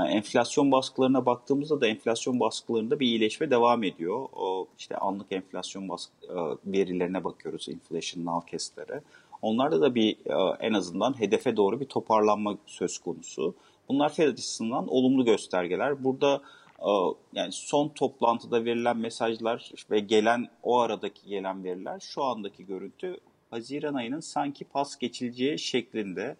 [0.04, 4.28] Enflasyon baskılarına baktığımızda da enflasyon baskılarında bir iyileşme devam ediyor.
[4.32, 6.36] O işte anlık enflasyon baskı, e,
[6.72, 9.02] verilerine bakıyoruz, inflation nowcast'lere.
[9.42, 13.54] Onlarda da bir e, en azından hedefe doğru bir toparlanma söz konusu.
[13.88, 16.04] Bunlar Fed açısından olumlu göstergeler.
[16.04, 16.42] Burada
[16.78, 16.90] e,
[17.34, 23.16] yani son toplantıda verilen mesajlar ve gelen o aradaki gelen veriler şu andaki görüntü
[23.50, 26.36] Haziran ayının sanki pas geçileceği şeklinde.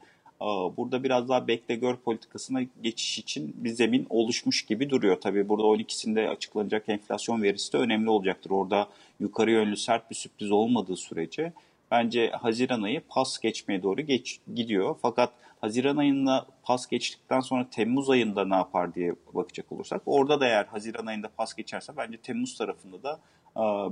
[0.77, 5.21] Burada biraz daha bekle gör politikasına geçiş için bir zemin oluşmuş gibi duruyor.
[5.21, 8.51] Tabii burada 12'sinde açıklanacak enflasyon verisi de önemli olacaktır.
[8.51, 8.89] Orada
[9.21, 11.53] yukarı yönlü sert bir sürpriz olmadığı sürece
[11.91, 14.97] bence Haziran ayı pas geçmeye doğru geç, gidiyor.
[15.03, 20.47] Fakat Haziran ayında pas geçtikten sonra Temmuz ayında ne yapar diye bakacak olursak orada da
[20.47, 23.21] eğer Haziran ayında pas geçerse bence Temmuz tarafında da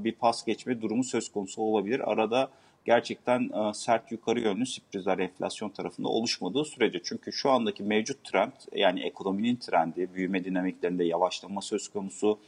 [0.05, 2.13] bir pas geçme durumu söz konusu olabilir.
[2.13, 2.51] Arada
[2.85, 7.01] gerçekten e, sert yukarı yönlü sürprizler enflasyon tarafında oluşmadığı sürece.
[7.05, 12.39] Çünkü şu andaki mevcut trend yani ekonominin trendi, büyüme dinamiklerinde yavaşlama söz konusu,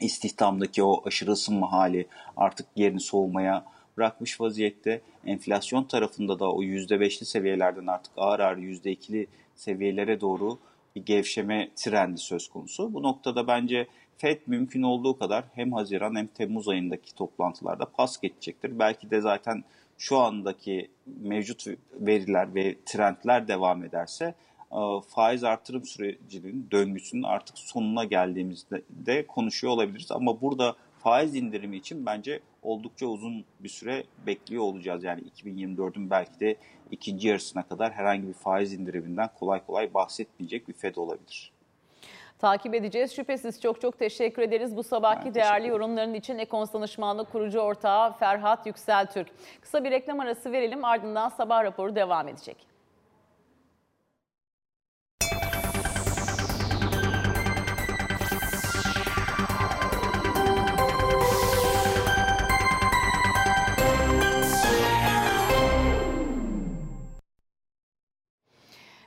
[0.00, 3.64] istihdamdaki o aşırı ısınma hali artık yerini soğumaya
[3.96, 5.00] bırakmış vaziyette.
[5.26, 10.58] Enflasyon tarafında da o %5'li seviyelerden artık ağır ağır %2'li seviyelere doğru
[10.96, 12.94] bir gevşeme trendi söz konusu.
[12.94, 13.86] Bu noktada bence
[14.20, 18.78] FED mümkün olduğu kadar hem Haziran hem Temmuz ayındaki toplantılarda pas geçecektir.
[18.78, 19.64] Belki de zaten
[19.98, 24.34] şu andaki mevcut veriler ve trendler devam ederse
[24.72, 30.12] e, faiz artırım sürecinin döngüsünün artık sonuna geldiğimizde de konuşuyor olabiliriz.
[30.12, 35.04] Ama burada faiz indirimi için bence oldukça uzun bir süre bekliyor olacağız.
[35.04, 36.56] Yani 2024'ün belki de
[36.90, 41.52] ikinci yarısına kadar herhangi bir faiz indiriminden kolay kolay bahsetmeyecek bir Fed olabilir.
[42.40, 43.16] Takip edeceğiz.
[43.16, 48.12] Şüphesiz çok çok teşekkür ederiz bu sabahki Ben değerli yorumların için Ekons Danışmanlık kurucu ortağı
[48.12, 49.28] Ferhat Yükseltürk.
[49.60, 52.69] Kısa bir reklam arası verelim ardından sabah raporu devam edecek.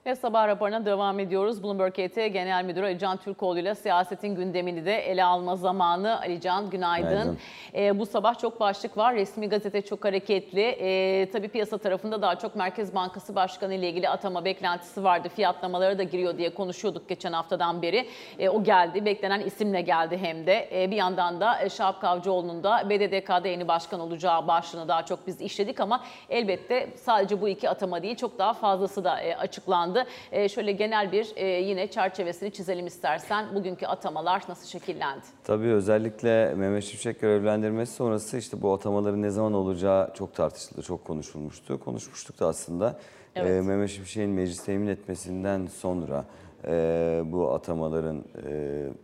[0.05, 1.63] Ve sabah raporuna devam ediyoruz.
[1.63, 6.19] Bloomberg KT Genel Müdürü Ali Can Türkoğlu ile siyasetin gündemini de ele alma zamanı.
[6.19, 7.09] Ali Can günaydın.
[7.09, 7.37] Günaydın.
[7.75, 9.15] Ee, bu sabah çok başlık var.
[9.15, 10.61] Resmi gazete çok hareketli.
[10.61, 15.29] Ee, tabii piyasa tarafında daha çok Merkez Bankası Başkanı ile ilgili atama beklentisi vardı.
[15.35, 18.07] Fiyatlamalara da giriyor diye konuşuyorduk geçen haftadan beri.
[18.39, 19.05] Ee, o geldi.
[19.05, 20.69] Beklenen isimle geldi hem de.
[20.71, 25.27] Ee, bir yandan da e, Şahap Kavcıoğlu'nun da BDDK'da yeni başkan olacağı başlığını daha çok
[25.27, 29.92] biz işledik ama elbette sadece bu iki atama değil çok daha fazlası da e, açıklandı.
[30.31, 33.55] E, şöyle genel bir e, yine çerçevesini çizelim istersen.
[33.55, 35.25] Bugünkü atamalar nasıl şekillendi?
[35.43, 41.05] Tabii özellikle Mehmet Şimşek görevlendirmesi sonrası işte bu atamaların ne zaman olacağı çok tartışıldı, çok
[41.05, 41.79] konuşulmuştu.
[41.79, 42.99] Konuşmuştuk da aslında.
[43.35, 43.49] Evet.
[43.49, 46.25] Ee, Mehmet Şimşek'in meclis temin etmesinden sonra
[46.67, 48.51] e, bu atamaların e,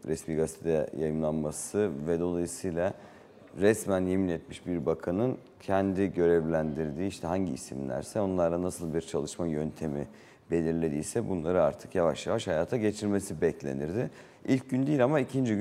[0.07, 2.93] resmi gazetede yayınlanması ve dolayısıyla
[3.61, 10.07] resmen yemin etmiş bir bakanın kendi görevlendirdiği işte hangi isimlerse onlarla nasıl bir çalışma yöntemi
[10.51, 14.09] belirlediyse bunları artık yavaş yavaş hayata geçirmesi beklenirdi.
[14.47, 15.55] İlk gün değil ama ikinci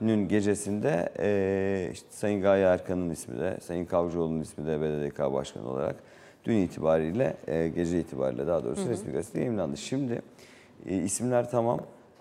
[0.00, 5.68] günün gecesinde e, işte Sayın Gaye Erkan'ın ismi de, Sayın Kavcıoğlu'nun ismi de BDDK Başkanı
[5.68, 5.96] olarak
[6.44, 9.76] dün itibariyle, e, gece itibariyle daha doğrusu resmi gazetede yayınlandı.
[9.76, 10.22] Şimdi
[10.86, 11.80] e, isimler tamam.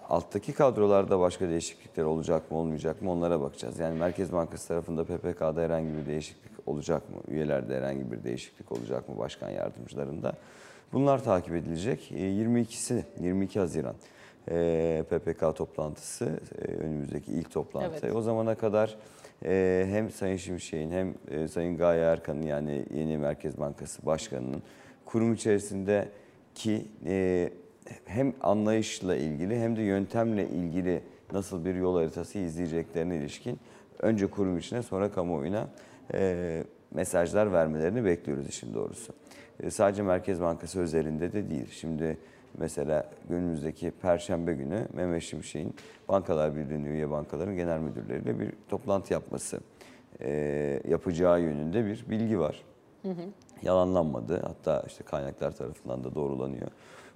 [0.09, 3.79] Alttaki kadrolarda başka değişiklikler olacak mı olmayacak mı onlara bakacağız.
[3.79, 7.15] Yani Merkez Bankası tarafında PPK'da herhangi bir değişiklik olacak mı?
[7.27, 10.33] Üyelerde herhangi bir değişiklik olacak mı başkan yardımcılarında?
[10.93, 12.11] Bunlar takip edilecek.
[12.11, 13.95] E, 22'si, 22 Haziran
[14.51, 17.99] e, PPK toplantısı, e, önümüzdeki ilk toplantı.
[18.05, 18.15] Evet.
[18.15, 18.95] O zamana kadar
[19.45, 24.63] e, hem Sayın Şimşek'in hem e, Sayın Gaye Erkan'ın yani yeni Merkez Bankası Başkanı'nın
[25.05, 27.49] kurum içerisindeki e,
[28.05, 31.01] hem anlayışla ilgili hem de yöntemle ilgili
[31.31, 33.59] nasıl bir yol haritası izleyeceklerine ilişkin
[33.99, 35.67] önce kurum içine sonra kamuoyuna
[36.13, 39.13] e, mesajlar vermelerini bekliyoruz işin doğrusu.
[39.59, 41.67] E, sadece Merkez Bankası özelinde de değil.
[41.71, 42.17] Şimdi
[42.57, 45.75] mesela önümüzdeki Perşembe günü Mehmet Şimşek'in
[46.09, 49.59] Bankalar Birliği'nin üye bankaların genel müdürleriyle bir toplantı yapması
[50.21, 52.63] e, yapacağı yönünde bir bilgi var.
[53.61, 54.41] Yalanlanmadı.
[54.43, 56.67] Hatta işte kaynaklar tarafından da doğrulanıyor.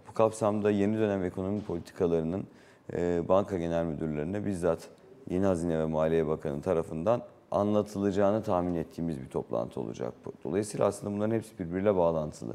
[0.10, 2.48] Bu kapsamda yeni dönem ekonomi politikalarının
[2.94, 4.90] e, banka genel müdürlerine bizzat
[5.30, 7.22] yeni Hazine ve Maliye Bakanı tarafından
[7.52, 10.34] anlatılacağını tahmin ettiğimiz bir toplantı olacak bu.
[10.44, 12.54] Dolayısıyla aslında bunların hepsi birbiriyle bağlantılı.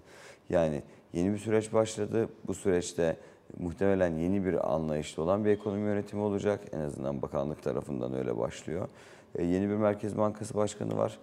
[0.51, 2.29] Yani yeni bir süreç başladı.
[2.47, 3.17] Bu süreçte
[3.59, 6.61] muhtemelen yeni bir anlayışlı olan bir ekonomi yönetimi olacak.
[6.73, 8.89] En azından bakanlık tarafından öyle başlıyor.
[9.35, 11.19] E, yeni bir Merkez Bankası Başkanı var.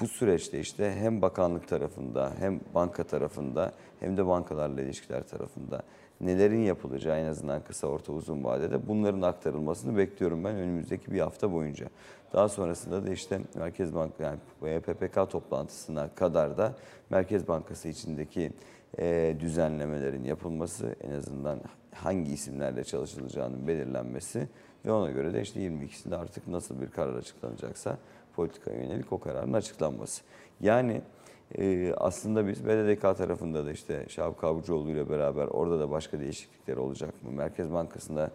[0.00, 5.82] Bu süreçte işte hem bakanlık tarafında hem banka tarafında hem de bankalarla ilişkiler tarafında
[6.22, 11.52] nelerin yapılacağı en azından kısa orta uzun vadede bunların aktarılmasını bekliyorum ben önümüzdeki bir hafta
[11.52, 11.86] boyunca.
[12.32, 14.38] Daha sonrasında da işte Merkez Bank yani
[14.80, 16.74] PPK toplantısına kadar da
[17.10, 18.52] Merkez Bankası içindeki
[18.98, 21.60] e, düzenlemelerin yapılması en azından
[21.94, 24.48] hangi isimlerle çalışılacağının belirlenmesi
[24.86, 27.98] ve ona göre de işte 22'sinde artık nasıl bir karar açıklanacaksa
[28.36, 30.22] politikaya yönelik o kararın açıklanması.
[30.60, 31.02] Yani
[31.58, 36.76] e, aslında biz BDDK tarafında da işte Şahap Kavcıoğlu ile beraber orada da başka değişiklikler
[36.76, 37.30] olacak mı?
[37.30, 38.30] Merkez Bankası'nda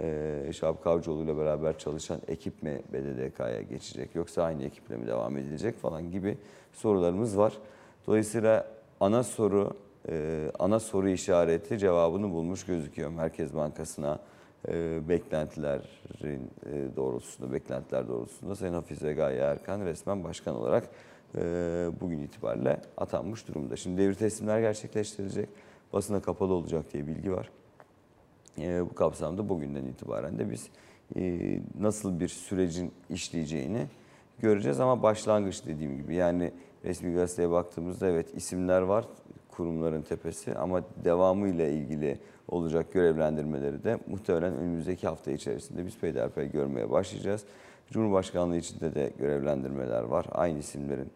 [0.00, 5.36] e, Şahap Kavcıoğlu ile beraber çalışan ekip mi BDDK'ya geçecek yoksa aynı ekiple mi devam
[5.36, 6.38] edilecek falan gibi
[6.72, 7.52] sorularımız var.
[8.06, 8.66] Dolayısıyla
[9.00, 9.70] ana soru
[10.08, 14.18] e, ana soru işareti cevabını bulmuş gözüküyor Merkez Bankası'na
[14.68, 20.88] e, beklentilerin e, doğrultusunda, beklentiler doğrultusunda Sayın Hafize Gaye Erkan resmen başkan olarak
[22.00, 23.76] bugün itibariyle atanmış durumda.
[23.76, 25.48] Şimdi devir teslimler gerçekleştirilecek,
[25.92, 27.50] basına kapalı olacak diye bilgi var.
[28.58, 30.68] E, bu kapsamda bugünden itibaren de biz
[31.16, 33.86] e, nasıl bir sürecin işleyeceğini
[34.38, 36.52] göreceğiz ama başlangıç dediğim gibi yani
[36.84, 39.04] resmi gazeteye baktığımızda evet isimler var.
[39.50, 42.18] kurumların tepesi ama devamıyla ilgili
[42.48, 47.44] olacak görevlendirmeleri de muhtemelen önümüzdeki hafta içerisinde biz peyderpey görmeye başlayacağız.
[47.90, 50.26] Cumhurbaşkanlığı içinde de görevlendirmeler var.
[50.32, 51.10] Aynı isimlerin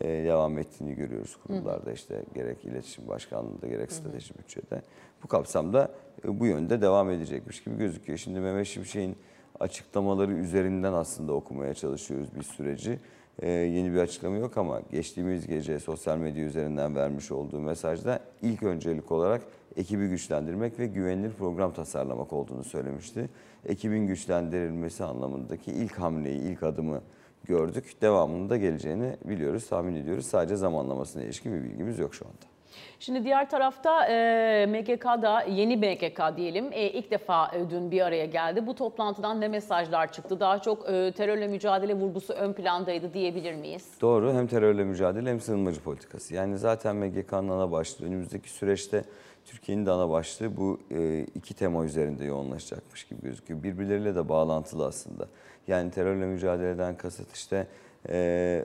[0.00, 4.82] devam ettiğini görüyoruz kurumlarda işte gerek iletişim başkanlığında gerek strateji bütçede.
[5.24, 5.90] Bu kapsamda
[6.24, 8.18] e, bu yönde devam edecekmiş gibi gözüküyor.
[8.18, 9.16] Şimdi Mehmet Şimşek'in
[9.60, 12.98] açıklamaları üzerinden aslında okumaya çalışıyoruz bir süreci.
[13.42, 18.62] Ee, yeni bir açıklama yok ama geçtiğimiz gece sosyal medya üzerinden vermiş olduğu mesajda ilk
[18.62, 19.42] öncelik olarak
[19.76, 23.28] ekibi güçlendirmek ve güvenilir program tasarlamak olduğunu söylemişti.
[23.66, 27.00] Ekibin güçlendirilmesi anlamındaki ilk hamleyi, ilk adımı
[27.44, 28.02] gördük.
[28.02, 30.26] Devamının da geleceğini biliyoruz, tahmin ediyoruz.
[30.26, 32.52] Sadece zamanlamasına ilişkin bir bilgimiz yok şu anda.
[33.00, 38.26] Şimdi diğer tarafta e, MGK'da yeni MGK diyelim e, ilk defa e, dün bir araya
[38.26, 38.66] geldi.
[38.66, 40.40] Bu toplantıdan ne mesajlar çıktı?
[40.40, 43.88] Daha çok e, terörle mücadele vurgusu ön plandaydı diyebilir miyiz?
[44.00, 46.34] Doğru hem terörle mücadele hem sığınmacı politikası.
[46.34, 49.04] Yani zaten MGK'nın ana başlığı önümüzdeki süreçte
[49.44, 53.62] Türkiye'nin de ana başlığı bu e, iki tema üzerinde yoğunlaşacakmış gibi gözüküyor.
[53.62, 55.28] Birbirleriyle de bağlantılı aslında.
[55.68, 57.66] Yani terörle mücadeleden kasıt işte
[58.08, 58.64] e,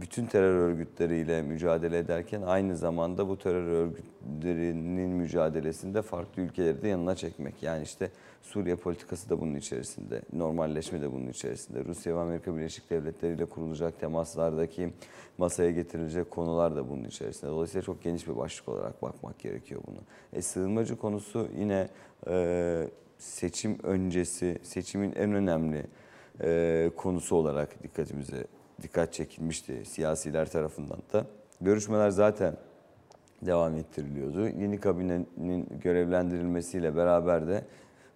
[0.00, 7.14] bütün terör örgütleriyle mücadele ederken aynı zamanda bu terör örgütlerinin mücadelesinde farklı ülkeleri de yanına
[7.14, 7.62] çekmek.
[7.62, 8.10] Yani işte
[8.42, 11.84] Suriye politikası da bunun içerisinde, normalleşme de bunun içerisinde.
[11.84, 14.92] Rusya ve Amerika Birleşik Devletleri ile kurulacak temaslardaki
[15.38, 17.50] masaya getirilecek konular da bunun içerisinde.
[17.50, 19.98] Dolayısıyla çok geniş bir başlık olarak bakmak gerekiyor bunu.
[20.32, 21.88] E, sığınmacı konusu yine
[22.28, 25.84] e, seçim öncesi, seçimin en önemli
[26.42, 28.44] e, konusu olarak dikkatimize
[28.82, 31.26] dikkat çekilmişti siyasiler tarafından da.
[31.60, 32.56] Görüşmeler zaten
[33.42, 34.48] devam ettiriliyordu.
[34.48, 37.64] Yeni kabinenin görevlendirilmesiyle beraber de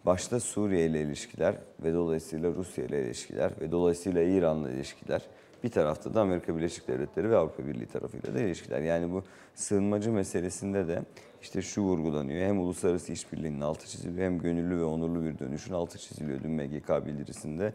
[0.06, 5.22] başta Suriye ile ilişkiler ve dolayısıyla Rusya ile ilişkiler ve dolayısıyla İran'la ilişkiler
[5.64, 8.80] bir tarafta da Amerika Birleşik Devletleri ve Avrupa Birliği tarafıyla da ilişkiler.
[8.80, 9.22] Yani bu
[9.54, 11.02] sığınmacı meselesinde de
[11.42, 12.46] işte şu vurgulanıyor.
[12.46, 17.06] Hem uluslararası işbirliğinin altı çiziliyor hem gönüllü ve onurlu bir dönüşün altı çiziliyor dün MGK
[17.06, 17.72] bildirisinde.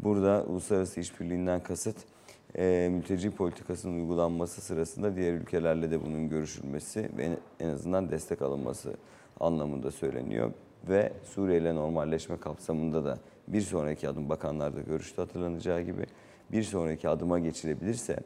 [0.00, 1.96] Burada uluslararası işbirliğinden kasıt
[2.56, 7.28] e, mülteci politikasının uygulanması sırasında diğer ülkelerle de bunun görüşülmesi ve
[7.60, 8.94] en azından destek alınması
[9.40, 10.52] anlamında söyleniyor.
[10.88, 16.06] Ve Suriye ile normalleşme kapsamında da bir sonraki adım bakanlarda görüşte hatırlanacağı gibi
[16.52, 18.16] bir sonraki adıma geçilebilirse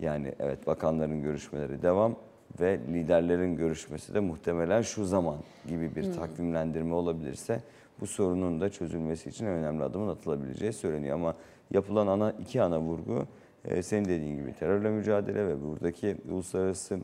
[0.00, 2.16] yani evet bakanların görüşmeleri devam
[2.60, 5.36] ve liderlerin görüşmesi de muhtemelen şu zaman
[5.68, 7.62] gibi bir takvimlendirme olabilirse
[8.00, 11.14] bu sorunun da çözülmesi için önemli adımın atılabileceği söyleniyor.
[11.14, 11.34] Ama
[11.70, 13.26] yapılan ana iki ana vurgu
[13.64, 16.98] e, senin dediğin gibi terörle mücadele ve buradaki uluslararası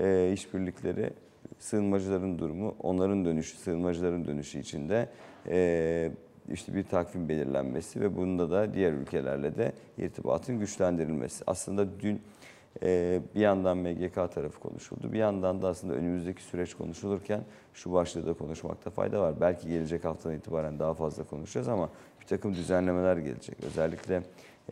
[0.00, 1.10] e, işbirlikleri
[1.58, 5.08] sığınmacıların durumu, onların dönüşü, sığınmacıların dönüşü içinde
[5.46, 6.10] e,
[6.52, 11.44] işte bir takvim belirlenmesi ve bunda da diğer ülkelerle de irtibatın güçlendirilmesi.
[11.46, 12.20] Aslında dün
[13.34, 18.32] bir yandan MGK tarafı konuşuldu, bir yandan da aslında önümüzdeki süreç konuşulurken şu başlığı da
[18.32, 19.34] konuşmakta fayda var.
[19.40, 21.88] Belki gelecek haftadan itibaren daha fazla konuşacağız ama
[22.20, 23.56] bir takım düzenlemeler gelecek.
[23.64, 24.22] Özellikle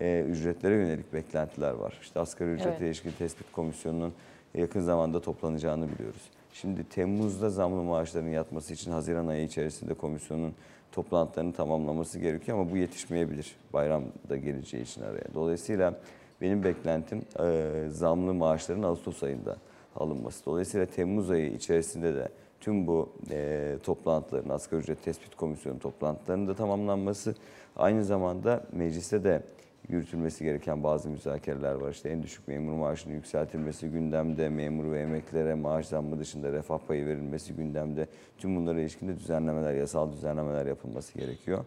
[0.01, 1.99] e, ücretlere yönelik beklentiler var.
[2.03, 2.81] İşte asgari ücrete Evet.
[2.81, 4.13] ilişkin tespit komisyonunun
[4.55, 6.23] yakın zamanda toplanacağını biliyoruz.
[6.53, 10.55] Şimdi Temmuz'da zamlı maaşların yatması için Haziran ayı içerisinde komisyonun
[10.93, 15.35] toplantılarını tamamlaması gerekiyor ama bu yetişmeyebilir bayram da geleceği için araya.
[15.35, 15.95] Dolayısıyla
[16.41, 19.57] benim beklentim e, zamlı maaşların Ağustos ayında
[19.97, 20.47] alınması.
[20.47, 22.29] Dolayısıyla Temmuz ayı içerisinde de
[22.61, 27.35] tüm bu e, toplantıların, asgari ücret tespit komisyonu toplantılarının da tamamlanması,
[27.77, 29.43] aynı zamanda mecliste de
[29.89, 31.91] yürütülmesi gereken bazı müzakereler var.
[31.91, 37.07] İşte en düşük memur maaşının yükseltilmesi gündemde, memur ve emeklilere maaş zammı dışında refah payı
[37.07, 38.07] verilmesi gündemde.
[38.39, 41.65] Tüm bunlara ilişkin düzenlemeler, yasal düzenlemeler yapılması gerekiyor.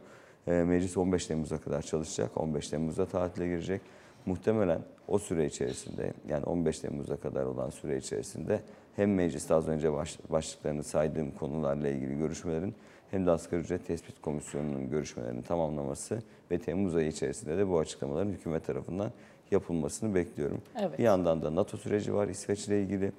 [0.47, 2.37] E, meclis 15 Temmuz'a kadar çalışacak.
[2.37, 3.81] 15 Temmuz'da tatile girecek.
[4.25, 8.61] Muhtemelen o süre içerisinde yani 15 Temmuz'a kadar olan süre içerisinde
[8.95, 12.75] hem mecliste az önce baş, başlıklarını saydığım konularla ilgili görüşmelerin
[13.11, 18.31] hem de asgari ücret tespit komisyonunun görüşmelerini tamamlaması ve Temmuz ayı içerisinde de bu açıklamaların
[18.31, 19.11] hükümet tarafından
[19.51, 20.61] yapılmasını bekliyorum.
[20.79, 20.99] Evet.
[20.99, 23.11] Bir yandan da NATO süreci var İsveç ile ilgili.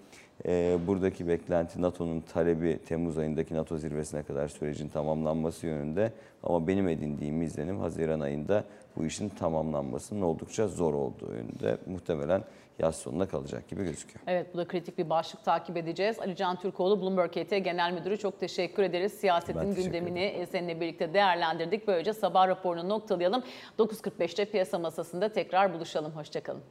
[0.46, 6.12] Ee, buradaki beklenti NATO'nun talebi Temmuz ayındaki NATO zirvesine kadar sürecin tamamlanması yönünde.
[6.42, 8.64] Ama benim edindiğim izlenim Haziran ayında
[8.96, 11.78] bu işin tamamlanmasının oldukça zor olduğu yönünde.
[11.86, 12.44] Muhtemelen
[12.78, 14.24] yaz sonuna kalacak gibi gözüküyor.
[14.26, 16.18] Evet bu da kritik bir başlık takip edeceğiz.
[16.18, 19.12] Ali Can Türkoğlu Bloomberg ET Genel Müdürü çok teşekkür ederiz.
[19.12, 21.86] Siyasetin teşekkür gündemini e, seninle birlikte değerlendirdik.
[21.86, 23.42] Böylece sabah raporunu noktalayalım.
[23.78, 26.12] 9.45'te piyasa masasında tekrar buluşalım.
[26.12, 26.62] Hoşçakalın.